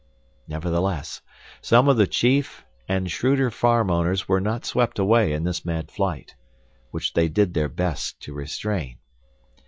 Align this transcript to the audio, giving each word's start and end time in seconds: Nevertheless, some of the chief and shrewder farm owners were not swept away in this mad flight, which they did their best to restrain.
Nevertheless, 0.47 1.21
some 1.61 1.87
of 1.87 1.95
the 1.95 2.07
chief 2.07 2.65
and 2.89 3.11
shrewder 3.11 3.51
farm 3.51 3.91
owners 3.91 4.27
were 4.27 4.41
not 4.41 4.65
swept 4.65 4.97
away 4.97 5.31
in 5.31 5.43
this 5.43 5.63
mad 5.63 5.91
flight, 5.91 6.33
which 6.89 7.13
they 7.13 7.27
did 7.27 7.53
their 7.53 7.69
best 7.69 8.19
to 8.21 8.33
restrain. 8.33 8.97